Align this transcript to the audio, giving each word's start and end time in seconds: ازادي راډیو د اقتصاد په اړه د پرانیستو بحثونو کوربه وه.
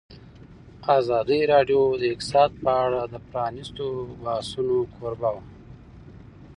ازادي 0.97 1.39
راډیو 1.53 1.81
د 2.01 2.03
اقتصاد 2.13 2.51
په 2.63 2.69
اړه 2.85 3.01
د 3.13 3.15
پرانیستو 3.29 3.85
بحثونو 4.23 4.77
کوربه 4.95 5.29
وه. 5.35 5.43